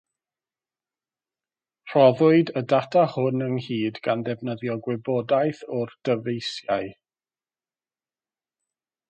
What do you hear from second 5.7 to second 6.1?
o'r